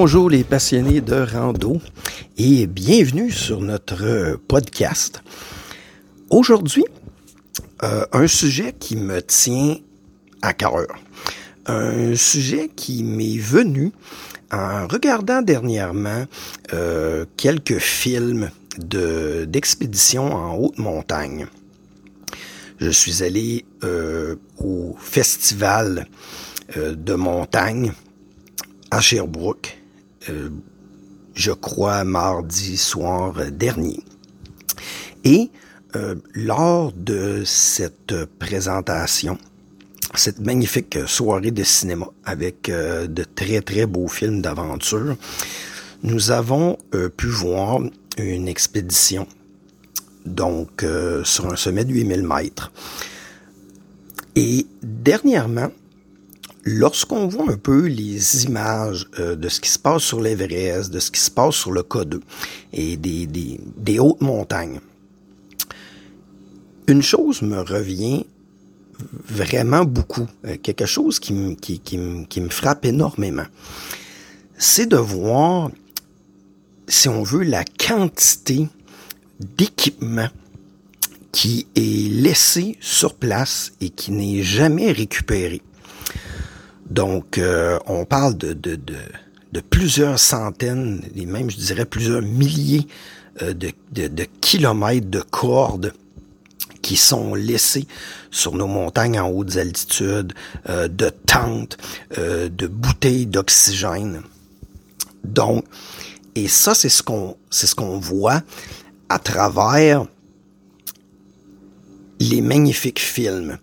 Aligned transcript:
Bonjour 0.00 0.30
les 0.30 0.44
passionnés 0.44 1.00
de 1.00 1.16
rando 1.16 1.80
et 2.36 2.68
bienvenue 2.68 3.32
sur 3.32 3.60
notre 3.60 4.38
podcast. 4.46 5.24
Aujourd'hui, 6.30 6.84
euh, 7.82 8.06
un 8.12 8.28
sujet 8.28 8.76
qui 8.78 8.94
me 8.94 9.20
tient 9.20 9.74
à 10.40 10.52
cœur. 10.52 10.86
Un 11.66 12.14
sujet 12.14 12.70
qui 12.76 13.02
m'est 13.02 13.38
venu 13.38 13.90
en 14.52 14.86
regardant 14.86 15.42
dernièrement 15.42 16.26
euh, 16.72 17.24
quelques 17.36 17.78
films 17.78 18.52
de 18.78 19.46
d'expédition 19.46 20.32
en 20.32 20.54
haute 20.54 20.78
montagne. 20.78 21.48
Je 22.78 22.90
suis 22.90 23.24
allé 23.24 23.64
euh, 23.82 24.36
au 24.58 24.94
festival 25.00 26.06
de 26.76 27.14
montagne 27.14 27.92
à 28.92 29.00
Sherbrooke, 29.00 29.76
euh, 30.28 30.50
je 31.34 31.52
crois 31.52 32.04
mardi 32.04 32.76
soir 32.76 33.34
dernier. 33.52 34.02
Et 35.24 35.50
euh, 35.96 36.16
lors 36.34 36.92
de 36.92 37.42
cette 37.44 38.24
présentation, 38.38 39.38
cette 40.14 40.40
magnifique 40.40 40.98
soirée 41.06 41.50
de 41.50 41.62
cinéma 41.62 42.06
avec 42.24 42.68
euh, 42.68 43.06
de 43.06 43.24
très 43.24 43.60
très 43.60 43.86
beaux 43.86 44.08
films 44.08 44.42
d'aventure, 44.42 45.16
nous 46.02 46.30
avons 46.30 46.78
pu 47.16 47.26
voir 47.26 47.80
une 48.18 48.46
expédition 48.46 49.26
donc 50.24 50.84
sur 51.24 51.52
un 51.52 51.56
sommet 51.56 51.84
de 51.84 51.92
8000 51.92 52.22
mètres. 52.22 52.70
Et 54.36 54.64
dernièrement, 54.80 55.72
lorsqu'on 56.64 57.26
voit 57.28 57.50
un 57.50 57.56
peu 57.56 57.86
les 57.86 58.44
images 58.44 59.06
euh, 59.18 59.36
de 59.36 59.48
ce 59.48 59.60
qui 59.60 59.70
se 59.70 59.78
passe 59.78 60.02
sur 60.02 60.20
l'Everest, 60.20 60.90
de 60.90 60.98
ce 60.98 61.10
qui 61.10 61.20
se 61.20 61.30
passe 61.30 61.54
sur 61.54 61.72
le 61.72 61.82
K2 61.82 62.20
et 62.72 62.96
des, 62.96 63.26
des, 63.26 63.60
des 63.76 63.98
hautes 63.98 64.20
montagnes, 64.20 64.80
une 66.86 67.02
chose 67.02 67.42
me 67.42 67.60
revient 67.60 68.24
vraiment 69.28 69.84
beaucoup, 69.84 70.26
euh, 70.44 70.56
quelque 70.62 70.86
chose 70.86 71.18
qui, 71.20 71.32
me, 71.32 71.54
qui, 71.54 71.78
qui, 71.80 71.98
qui 72.28 72.48
frappe 72.48 72.84
énormément, 72.84 73.46
c'est 74.56 74.86
de 74.86 74.96
voir, 74.96 75.70
si 76.88 77.08
on 77.08 77.22
veut, 77.22 77.44
la 77.44 77.64
quantité 77.64 78.68
d'équipement 79.38 80.28
qui 81.30 81.66
est 81.76 82.10
laissé 82.10 82.76
sur 82.80 83.14
place 83.14 83.72
et 83.80 83.90
qui 83.90 84.10
n'est 84.10 84.42
jamais 84.42 84.90
récupéré. 84.90 85.62
Donc, 86.90 87.38
euh, 87.38 87.78
on 87.86 88.04
parle 88.04 88.36
de, 88.36 88.52
de, 88.52 88.76
de, 88.76 88.96
de, 89.52 89.60
plusieurs 89.60 90.18
centaines, 90.18 91.02
et 91.14 91.26
même, 91.26 91.50
je 91.50 91.56
dirais, 91.56 91.84
plusieurs 91.84 92.22
milliers 92.22 92.86
euh, 93.42 93.52
de, 93.52 93.72
de, 93.92 94.26
kilomètres 94.40 95.08
de 95.08 95.20
cordes 95.20 95.92
qui 96.80 96.96
sont 96.96 97.34
laissés 97.34 97.86
sur 98.30 98.54
nos 98.54 98.66
montagnes 98.66 99.20
en 99.20 99.28
hautes 99.28 99.56
altitudes, 99.56 100.32
euh, 100.68 100.88
de 100.88 101.10
tentes, 101.26 101.76
de 102.16 102.66
bouteilles 102.66 103.26
d'oxygène. 103.26 104.22
Donc, 105.24 105.64
et 106.34 106.48
ça, 106.48 106.74
c'est 106.74 106.88
ce 106.88 107.02
qu'on, 107.02 107.36
c'est 107.50 107.66
ce 107.66 107.74
qu'on 107.74 107.98
voit 107.98 108.42
à 109.08 109.18
travers 109.18 110.06
les 112.20 112.40
magnifiques 112.40 113.00
films. 113.00 113.58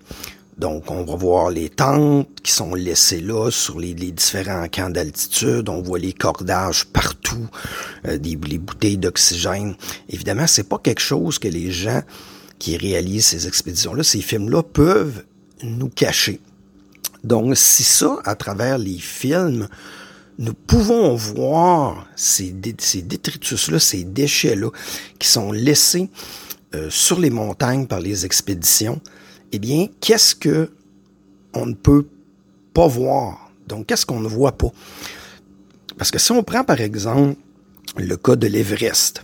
Donc, 0.58 0.90
on 0.90 1.04
va 1.04 1.16
voir 1.16 1.50
les 1.50 1.70
tentes 1.70 2.30
qui 2.42 2.52
sont 2.52 2.76
laissées 2.76 3.20
là 3.20 3.52
sur 3.52 3.78
les, 3.80 3.94
différents 3.94 4.68
camps 4.70 4.90
d'altitude. 4.90 5.68
On 5.68 5.82
voit 5.82 6.00
les 6.00 6.14
cordages 6.14 6.86
partout, 6.86 7.48
euh, 8.08 8.18
des, 8.18 8.38
les 8.48 8.58
bouteilles 8.58 8.98
d'oxygène. 8.98 9.76
Évidemment, 10.08 10.48
c'est 10.48 10.70
pas 10.70 10.78
quelque 10.78 11.02
chose 11.02 11.40
que 11.40 11.50
les 11.50 11.72
gens 11.72 12.02
qui 12.58 12.78
réalisent 12.78 13.28
ces 13.28 13.48
expéditions-là, 13.48 14.04
ces 14.04 14.22
films-là, 14.22 14.64
peuvent 14.64 15.24
nous 15.64 15.90
cacher. 15.90 16.40
Donc, 17.26 17.58
si 17.58 17.84
ça, 17.84 18.20
à 18.24 18.36
travers 18.36 18.78
les 18.78 19.00
films, 19.00 19.68
nous 20.38 20.54
pouvons 20.54 21.16
voir 21.16 22.08
ces, 22.16 22.52
détritus-là, 22.52 23.80
ces 23.80 24.04
déchets-là, 24.04 24.70
qui 25.20 25.28
sont 25.28 25.52
laissés 25.52 26.10
euh, 26.76 26.90
sur 26.90 27.20
les 27.20 27.30
montagnes 27.30 27.88
par 27.88 28.00
les 28.00 28.26
expéditions, 28.26 29.02
eh 29.52 29.60
bien, 29.60 29.88
qu'est-ce 30.02 30.36
que 30.36 30.72
on 31.54 31.66
ne 31.66 31.74
peut 31.74 32.08
pas 32.74 32.88
voir? 32.88 33.52
Donc, 33.68 33.88
qu'est-ce 33.88 34.06
qu'on 34.06 34.20
ne 34.20 34.28
voit 34.28 34.58
pas? 34.58 34.72
Parce 35.98 36.12
que 36.12 36.20
si 36.20 36.32
on 36.32 36.44
prend 36.44 36.64
par 36.64 36.82
exemple 36.82 37.36
le 37.98 38.18
cas 38.18 38.36
de 38.36 38.48
l'Everest, 38.48 39.24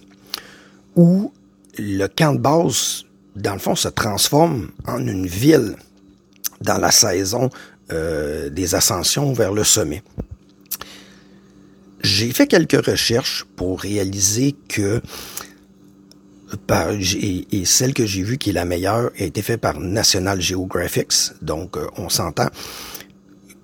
où 0.96 1.32
le 1.78 2.08
camp 2.08 2.34
de 2.34 2.40
base, 2.40 3.04
dans 3.36 3.54
le 3.54 3.60
fond, 3.60 3.76
se 3.76 3.88
transforme 3.88 4.72
en 4.88 5.06
une 5.06 5.28
ville 5.28 5.76
dans 6.62 6.78
la 6.78 6.92
saison 6.92 7.50
euh, 7.92 8.50
des 8.50 8.76
ascensions 8.76 9.34
vers 9.34 9.54
le 9.54 9.64
sommet. 9.64 10.04
J'ai 12.04 12.32
fait 12.32 12.48
quelques 12.48 12.86
recherches 12.86 13.46
pour 13.56 13.82
réaliser 13.82 14.56
que 14.68 15.02
et, 17.52 17.66
celle 17.66 17.94
que 17.94 18.06
j'ai 18.06 18.24
vue 18.24 18.38
qui 18.38 18.50
est 18.50 18.54
la 18.54 18.66
meilleure 18.66 19.12
a 19.18 19.24
été 19.24 19.42
faite 19.42 19.62
par 19.62 19.80
National 19.80 20.42
Geographic. 20.42 21.12
Donc, 21.42 21.78
euh, 21.78 21.88
on 21.98 22.10
s'entend 22.10 22.48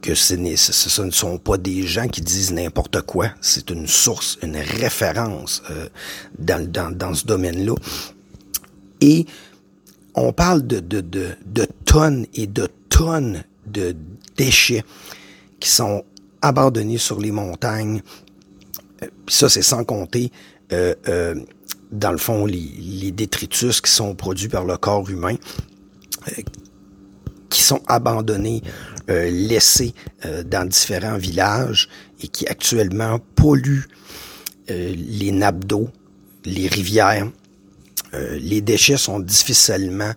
que 0.02 0.16
ce, 0.16 0.36
ne 0.36 1.12
sont 1.12 1.38
pas 1.38 1.58
des 1.58 1.84
gens 1.84 2.08
qui 2.08 2.22
disent 2.22 2.52
n'importe 2.52 3.02
quoi. 3.02 3.30
C'est 3.42 3.70
une 3.70 3.88
source, 3.88 4.38
une 4.44 4.58
référence 4.58 5.64
euh, 5.72 5.88
dans, 6.38 6.70
dans, 6.70 6.96
dans 6.96 7.14
ce 7.14 7.26
domaine-là. 7.26 7.76
Et 9.02 9.26
on 10.16 10.32
parle 10.34 10.66
de, 10.66 10.80
de, 10.80 11.02
de, 11.02 11.68
tonnes 11.86 12.26
et 12.34 12.48
de 12.48 12.68
tonnes 12.90 13.44
de 13.66 13.96
déchets 14.36 14.84
qui 15.60 15.70
sont 15.70 16.04
abandonnés 16.42 16.98
sur 16.98 17.20
les 17.20 17.32
montagnes. 17.32 18.02
Euh, 19.04 19.08
ça, 19.28 19.50
c'est 19.50 19.62
sans 19.62 19.84
compter 19.84 20.32
dans 21.92 22.12
le 22.12 22.18
fond, 22.18 22.46
les, 22.46 23.12
détritus 23.12 23.82
qui 23.82 23.92
sont 23.92 24.16
produits 24.16 24.50
par 24.50 24.66
le 24.66 24.78
corps 24.78 25.10
humain, 25.10 25.36
euh, 26.28 26.42
qui 27.50 27.64
sont 27.64 27.82
abandonnés, 27.88 28.62
euh, 29.10 29.30
laissés 29.30 29.94
euh, 30.26 30.44
dans 30.44 30.68
différents 30.68 31.18
villages 31.18 31.88
et 32.22 32.28
qui 32.28 32.46
actuellement 32.48 33.20
polluent 33.36 33.88
les 34.70 35.32
nappes 35.32 35.64
d'eau, 35.64 35.88
les 36.44 36.68
rivières. 36.68 37.26
les 38.12 38.60
déchets 38.60 38.98
sont 38.98 39.22
difficilement 39.22 40.12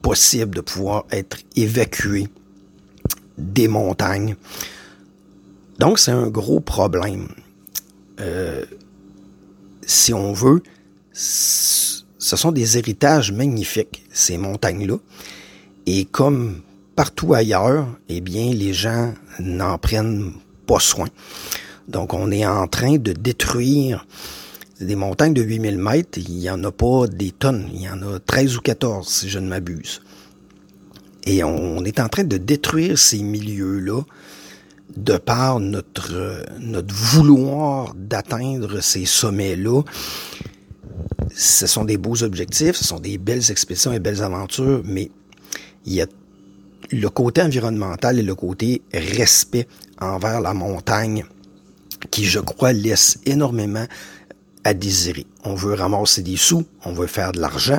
possibles 0.00 0.54
de 0.54 0.62
pouvoir 0.62 1.04
être 1.10 1.36
évacués 1.54 2.28
des 3.36 3.68
montagnes. 3.68 4.36
Donc, 5.78 5.98
c'est 5.98 6.12
un 6.12 6.28
gros 6.28 6.60
problème. 6.60 7.28
si 9.82 10.14
on 10.14 10.32
veut, 10.32 10.62
ce 11.18 12.36
sont 12.36 12.52
des 12.52 12.78
héritages 12.78 13.32
magnifiques, 13.32 14.04
ces 14.12 14.38
montagnes-là. 14.38 14.98
Et 15.86 16.04
comme 16.04 16.60
partout 16.94 17.34
ailleurs, 17.34 17.88
eh 18.08 18.20
bien, 18.20 18.52
les 18.52 18.72
gens 18.72 19.14
n'en 19.40 19.78
prennent 19.78 20.32
pas 20.66 20.78
soin. 20.78 21.08
Donc, 21.88 22.14
on 22.14 22.30
est 22.30 22.46
en 22.46 22.68
train 22.68 22.98
de 22.98 23.12
détruire 23.12 24.06
des 24.80 24.94
montagnes 24.94 25.34
de 25.34 25.42
8000 25.42 25.78
mètres. 25.78 26.18
Il 26.18 26.34
n'y 26.34 26.50
en 26.50 26.62
a 26.62 26.70
pas 26.70 27.08
des 27.08 27.32
tonnes. 27.32 27.68
Il 27.72 27.82
y 27.82 27.88
en 27.88 28.00
a 28.02 28.20
13 28.20 28.56
ou 28.56 28.60
14, 28.60 29.08
si 29.08 29.28
je 29.28 29.40
ne 29.40 29.48
m'abuse. 29.48 30.02
Et 31.24 31.42
on 31.42 31.84
est 31.84 31.98
en 31.98 32.08
train 32.08 32.24
de 32.24 32.36
détruire 32.36 32.96
ces 32.96 33.22
milieux-là 33.22 34.02
de 34.96 35.16
par 35.16 35.60
notre, 35.60 36.44
notre 36.60 36.94
vouloir 36.94 37.94
d'atteindre 37.94 38.80
ces 38.80 39.04
sommets-là 39.04 39.82
ce 41.38 41.68
sont 41.68 41.84
des 41.84 41.98
beaux 41.98 42.24
objectifs, 42.24 42.74
ce 42.74 42.84
sont 42.84 42.98
des 42.98 43.16
belles 43.16 43.52
expéditions 43.52 43.92
et 43.92 44.00
belles 44.00 44.22
aventures, 44.24 44.82
mais 44.84 45.08
il 45.86 45.92
y 45.92 46.02
a 46.02 46.06
le 46.90 47.08
côté 47.10 47.42
environnemental 47.42 48.18
et 48.18 48.24
le 48.24 48.34
côté 48.34 48.82
respect 48.92 49.68
envers 50.00 50.40
la 50.40 50.52
montagne 50.52 51.24
qui, 52.10 52.24
je 52.24 52.40
crois, 52.40 52.72
laisse 52.72 53.20
énormément 53.24 53.86
à 54.64 54.74
désirer. 54.74 55.26
On 55.44 55.54
veut 55.54 55.74
ramasser 55.74 56.22
des 56.22 56.36
sous, 56.36 56.66
on 56.84 56.92
veut 56.92 57.06
faire 57.06 57.30
de 57.30 57.40
l'argent, 57.40 57.78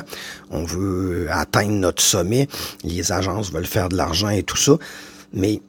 on 0.50 0.64
veut 0.64 1.28
atteindre 1.30 1.72
notre 1.72 2.02
sommet, 2.02 2.48
les 2.82 3.12
agences 3.12 3.52
veulent 3.52 3.66
faire 3.66 3.90
de 3.90 3.96
l'argent 3.96 4.30
et 4.30 4.42
tout 4.42 4.56
ça, 4.56 4.78
mais 5.34 5.60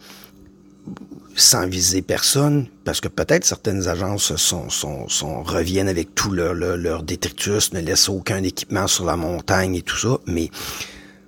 sans 1.35 1.67
viser 1.67 2.01
personne, 2.01 2.67
parce 2.83 3.01
que 3.01 3.07
peut-être 3.07 3.45
certaines 3.45 3.87
agences 3.87 4.35
sont, 4.35 5.43
reviennent 5.43 5.87
avec 5.87 6.13
tout 6.15 6.31
leur, 6.31 6.53
leur, 6.53 7.03
détritus, 7.03 7.73
ne 7.73 7.79
laissent 7.79 8.09
aucun 8.09 8.43
équipement 8.43 8.87
sur 8.87 9.05
la 9.05 9.15
montagne 9.15 9.75
et 9.75 9.81
tout 9.81 9.97
ça, 9.97 10.17
mais 10.27 10.49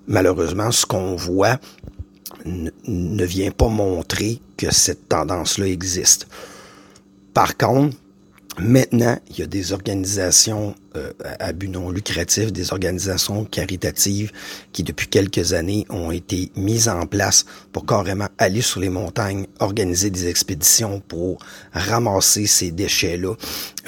malheureusement, 0.08 0.72
ce 0.72 0.86
qu'on 0.86 1.16
voit 1.16 1.60
ne, 2.46 3.26
vient 3.26 3.52
pas 3.52 3.70
montrer 3.70 4.42
que 4.58 4.72
cette 4.74 5.08
tendance-là 5.10 5.68
existe. 5.68 6.28
Par 7.34 7.58
contre, 7.58 7.96
Maintenant, 8.60 9.18
il 9.30 9.40
y 9.40 9.42
a 9.42 9.48
des 9.48 9.74
organisations 9.74 10.76
euh, 10.96 11.12
à 11.40 11.54
but 11.54 11.70
non 11.70 11.90
lucratif, 11.90 12.54
des 12.54 12.72
organisations 12.72 13.46
caritatives 13.46 14.32
qui, 14.74 14.84
depuis 14.84 15.08
quelques 15.08 15.54
années, 15.54 15.88
ont 15.90 16.12
été 16.12 16.52
mises 16.56 16.88
en 16.88 17.08
place 17.08 17.46
pour 17.72 17.88
carrément 17.88 18.28
aller 18.38 18.62
sur 18.62 18.80
les 18.80 18.90
montagnes, 18.90 19.48
organiser 19.60 20.12
des 20.12 20.28
expéditions 20.28 21.00
pour 21.00 21.40
ramasser 21.72 22.46
ces 22.46 22.70
déchets-là 22.70 23.34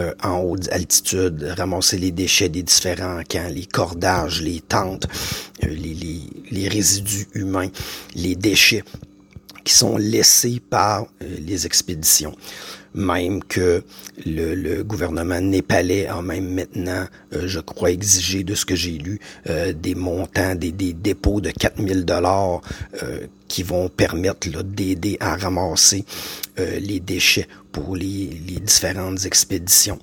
euh, 0.01 0.13
en 0.23 0.39
haute 0.39 0.67
altitude, 0.71 1.53
ramasser 1.55 1.99
les 1.99 2.11
déchets 2.11 2.49
des 2.49 2.63
différents 2.63 3.21
camps, 3.29 3.51
les 3.53 3.67
cordages, 3.67 4.41
les 4.41 4.61
tentes, 4.61 5.05
euh, 5.63 5.67
les, 5.67 6.67
résidus 6.67 7.27
humains, 7.35 7.69
les 8.15 8.35
déchets 8.35 8.83
qui 9.65 9.73
sont 9.73 9.97
laissés 9.97 10.61
par 10.69 11.07
les 11.19 11.65
expéditions 11.65 12.33
même 12.95 13.43
que 13.43 13.83
le, 14.25 14.81
gouvernement 14.83 15.41
népalais 15.41 16.07
a 16.07 16.21
même 16.21 16.49
maintenant, 16.53 17.05
euh, 17.33 17.43
je 17.45 17.59
crois, 17.59 17.91
exigé 17.91 18.43
de 18.43 18.55
ce 18.55 18.65
que 18.65 18.75
j'ai 18.75 18.97
lu, 18.97 19.19
euh, 19.49 19.73
des 19.73 19.95
montants, 19.95 20.55
des, 20.55 20.71
dépôts 20.71 21.41
de 21.41 21.51
4000 21.51 22.05
dollars 22.05 22.61
euh, 23.03 23.27
qui 23.47 23.63
vont 23.63 23.89
permettre 23.89 24.63
d'aider 24.63 25.17
à 25.19 25.35
ramasser 25.35 26.05
les 26.57 27.01
déchets 27.01 27.47
pour 27.73 27.97
les, 27.97 28.29
les 28.47 28.61
différentes 28.61 29.25
expéditions. 29.25 29.99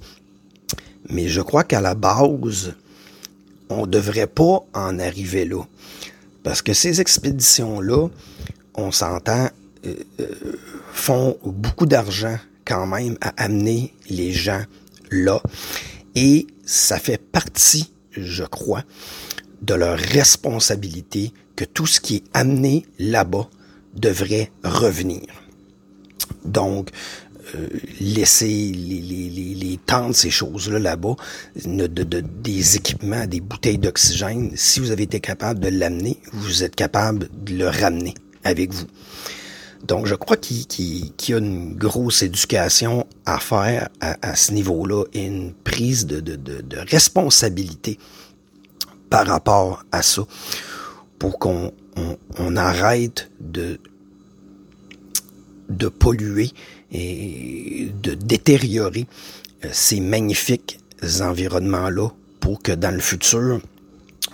Mais 1.09 1.29
je 1.29 1.41
crois 1.41 1.65
qu'à 1.65 1.81
la 1.81 1.95
base, 1.95 2.75
on 3.71 3.87
devrait 3.87 4.27
pas 4.27 4.61
en 4.75 4.99
arriver 4.99 5.47
là. 5.47 5.63
Parce 6.43 6.61
que 6.61 6.75
ces 6.75 7.01
expéditions-là, 7.01 8.09
on 8.75 8.91
s'entend, 8.91 9.49
font 10.93 11.37
beaucoup 11.45 11.87
d'argent 11.87 12.39
quand 12.65 12.87
même 12.87 13.17
à 13.21 13.31
amener 13.43 13.95
les 14.09 14.33
gens 14.33 14.63
là. 15.11 15.43
Et 16.15 16.47
ça 16.65 16.99
fait 16.99 17.19
partie, 17.21 17.93
je 18.13 18.45
crois, 18.45 18.85
de 19.63 19.75
leur 19.75 19.99
responsabilité 19.99 21.33
que 21.57 21.65
tout 21.65 21.87
ce 21.87 22.01
qui 22.01 22.17
est 22.17 22.25
amené 22.35 22.87
là-bas 22.99 23.49
devrait 23.95 24.51
revenir. 24.65 25.23
Donc, 26.45 26.91
euh, 27.55 27.69
laisser 28.01 28.47
les, 28.47 29.01
les, 29.01 29.55
les, 29.55 29.79
tentes, 29.85 30.15
ces 30.15 30.31
choses-là 30.31 30.79
là-bas, 30.79 31.17
de, 31.65 31.87
de, 31.87 32.21
des 32.21 32.77
équipements, 32.77 33.27
des 33.27 33.41
bouteilles 33.41 33.79
d'oxygène, 33.79 34.53
si 34.55 34.81
vous 34.81 34.91
avez 34.91 35.03
été 35.03 35.21
capable 35.21 35.61
de 35.61 35.69
l'amener, 35.69 36.19
vous 36.33 36.65
êtes 36.65 36.75
capable 36.75 37.29
de 37.45 37.55
le 37.55 37.69
ramener 37.69 38.15
avec 38.45 38.73
vous. 38.73 38.87
Donc, 39.87 40.07
je 40.07 40.15
crois 40.15 40.37
qu'il 40.37 40.65
y 41.29 41.33
a 41.33 41.39
une 41.39 41.75
grosse 41.75 42.23
éducation 42.23 43.07
à 43.27 43.39
faire 43.39 43.89
à, 44.01 44.37
ce 44.37 44.53
niveau-là 44.53 45.05
et 45.13 45.27
une 45.27 45.53
prise 45.53 46.07
de, 46.07 46.23
responsabilité 46.91 47.99
par 49.11 49.27
rapport 49.27 49.85
à 49.91 50.03
ça 50.03 50.23
pour 51.19 51.39
qu'on 51.39 51.73
on, 52.39 52.57
arrête 52.57 53.31
de, 53.41 53.79
de 55.69 55.89
polluer 55.89 56.51
et 56.93 57.89
de 58.03 58.15
détériorer 58.15 59.07
euh, 59.65 59.69
ces 59.73 60.01
magnifiques 60.01 60.79
environnements-là 61.21 62.09
pour 62.41 62.63
que 62.63 62.73
dans 62.73 62.95
le 62.95 63.01
futur, 63.01 63.61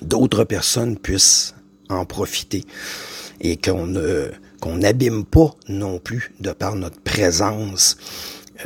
d'autres 0.03 0.45
personnes 0.45 0.99
puissent 0.99 1.55
en 1.89 2.05
profiter 2.05 2.65
et 3.41 3.57
qu'on 3.57 3.87
ne 3.87 4.31
qu'on 4.61 4.77
n'abîme 4.77 5.25
pas 5.25 5.55
non 5.69 5.99
plus 6.01 6.33
de 6.41 6.51
par 6.51 6.75
notre 6.75 7.01
présence 7.01 7.97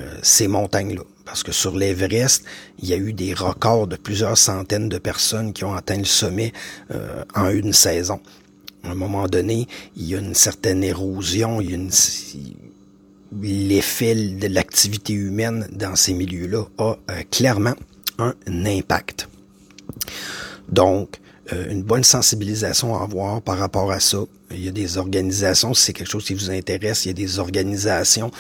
euh, 0.01 0.15
ces 0.23 0.49
montagnes-là. 0.49 1.03
Parce 1.27 1.43
que 1.43 1.53
sur 1.53 1.77
l'Everest, 1.77 2.45
il 2.79 2.89
y 2.89 2.95
a 2.95 2.97
eu 2.97 3.13
des 3.13 3.35
records 3.35 3.87
de 3.87 3.97
plusieurs 3.97 4.39
centaines 4.39 4.89
de 4.89 4.99
personnes 4.99 5.53
qui 5.53 5.65
ont 5.65 5.75
atteint 5.75 5.99
le 5.99 6.05
sommet 6.05 6.53
euh, 6.91 7.25
en 7.35 7.51
une 7.51 7.75
saison. 7.75 8.21
À 8.85 8.93
un 8.93 8.95
moment 8.95 9.27
donné, 9.27 9.69
il 9.97 10.07
y 10.07 10.15
a 10.15 10.19
une 10.19 10.35
certaine 10.35 10.83
érosion, 10.83 11.61
il 11.61 11.71
y 11.71 11.73
a 11.73 11.77
une 11.77 11.91
l'effet 13.41 14.15
de 14.15 14.47
l'activité 14.49 15.15
humaine 15.15 15.67
dans 15.73 15.97
ces 15.97 16.13
milieux-là 16.13 16.65
a 16.79 16.97
euh, 17.11 17.23
clairement 17.31 17.75
un 18.19 18.35
impact. 18.47 19.29
Donc, 20.69 21.19
euh, 21.53 21.71
une 21.71 21.83
bonne 21.83 22.05
sensibilisation 22.05 22.97
à 22.99 23.03
avoir 23.03 23.43
par 23.43 23.59
rapport 23.59 23.91
à 23.91 24.00
ça. 24.00 24.19
Il 24.50 24.65
y 24.65 24.69
a 24.69 24.73
des 24.73 24.99
organisations, 24.99 25.75
si 25.75 25.87
c'est 25.87 25.93
quelque 25.93 26.11
chose 26.11 26.25
qui 26.25 26.35
vous 26.35 26.50
intéresse, 26.50 27.05
il 27.05 27.09
y 27.09 27.11
a 27.11 27.15
des 27.15 27.39
organisations 27.39 28.31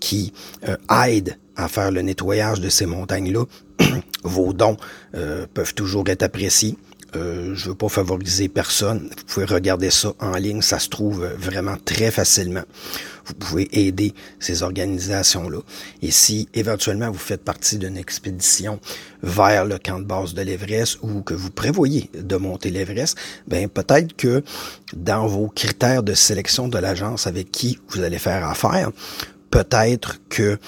qui 0.00 0.32
euh, 0.66 0.76
aident 1.06 1.36
à 1.54 1.68
faire 1.68 1.90
le 1.90 2.02
nettoyage 2.02 2.60
de 2.60 2.68
ces 2.68 2.86
montagnes-là. 2.86 3.44
Vos 4.24 4.52
dons 4.52 4.76
euh, 5.14 5.46
peuvent 5.52 5.74
toujours 5.74 6.08
être 6.08 6.22
appréciés. 6.22 6.76
Euh, 7.16 7.54
je 7.54 7.68
veux 7.70 7.74
pas 7.74 7.88
favoriser 7.88 8.48
personne. 8.48 9.08
Vous 9.16 9.24
pouvez 9.26 9.46
regarder 9.46 9.90
ça 9.90 10.12
en 10.20 10.32
ligne, 10.32 10.62
ça 10.62 10.78
se 10.78 10.88
trouve 10.88 11.26
vraiment 11.38 11.76
très 11.84 12.10
facilement. 12.10 12.62
Vous 13.26 13.34
pouvez 13.34 13.68
aider 13.72 14.14
ces 14.38 14.62
organisations-là. 14.62 15.58
Et 16.02 16.10
si 16.10 16.48
éventuellement 16.54 17.10
vous 17.10 17.18
faites 17.18 17.44
partie 17.44 17.78
d'une 17.78 17.96
expédition 17.96 18.80
vers 19.22 19.64
le 19.64 19.78
camp 19.78 19.98
de 19.98 20.04
base 20.04 20.34
de 20.34 20.42
l'Everest 20.42 20.98
ou 21.02 21.22
que 21.22 21.34
vous 21.34 21.50
prévoyez 21.50 22.10
de 22.14 22.36
monter 22.36 22.70
l'Everest, 22.70 23.16
ben 23.46 23.68
peut-être 23.68 24.16
que 24.16 24.42
dans 24.94 25.26
vos 25.26 25.48
critères 25.48 26.02
de 26.02 26.14
sélection 26.14 26.68
de 26.68 26.78
l'agence 26.78 27.26
avec 27.26 27.50
qui 27.50 27.78
vous 27.88 28.02
allez 28.02 28.18
faire 28.18 28.46
affaire, 28.46 28.90
peut-être 29.50 30.20
que 30.28 30.58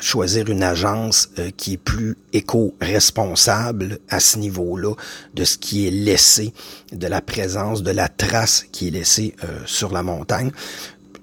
choisir 0.00 0.48
une 0.48 0.62
agence 0.62 1.28
euh, 1.38 1.50
qui 1.56 1.74
est 1.74 1.78
plus 1.78 2.16
éco-responsable 2.32 3.98
à 4.08 4.20
ce 4.20 4.38
niveau-là 4.38 4.94
de 5.34 5.44
ce 5.44 5.58
qui 5.58 5.86
est 5.86 5.90
laissé, 5.90 6.52
de 6.92 7.06
la 7.06 7.20
présence, 7.20 7.82
de 7.82 7.90
la 7.90 8.08
trace 8.08 8.64
qui 8.72 8.88
est 8.88 8.90
laissée 8.90 9.34
euh, 9.44 9.60
sur 9.66 9.92
la 9.92 10.02
montagne. 10.02 10.50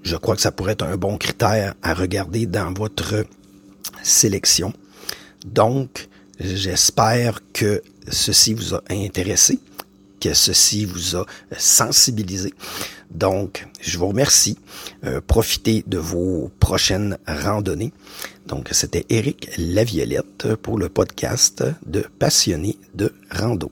Je 0.04 0.16
crois 0.16 0.36
que 0.36 0.42
ça 0.42 0.52
pourrait 0.52 0.74
être 0.74 0.86
un 0.86 0.98
bon 0.98 1.18
critère 1.18 1.76
à 1.82 1.94
regarder 1.94 2.46
dans 2.46 2.74
votre 2.74 3.26
sélection. 4.04 4.74
Donc, 5.46 6.10
j'espère 6.40 7.40
que 7.54 7.82
ceci 8.10 8.54
vous 8.54 8.76
a 8.76 8.82
intéressé, 8.90 9.60
que 10.20 10.34
ceci 10.34 10.86
vous 10.86 11.16
a 11.16 11.26
sensibilisé. 11.58 12.54
Donc, 13.12 13.68
je 13.82 13.98
vous 13.98 14.08
remercie. 14.08 14.58
Euh, 15.04 15.22
profitez 15.26 15.84
de 15.86 15.98
vos 15.98 16.52
prochaines 16.60 17.18
randonnées. 17.28 17.92
Donc, 18.48 18.70
c'était 18.72 19.06
Eric 19.10 19.50
Laviolette 19.58 20.56
pour 20.62 20.78
le 20.78 20.90
podcast 20.90 21.64
de 21.86 22.06
Passionnés 22.20 22.78
de 22.96 23.14
rando. 23.30 23.72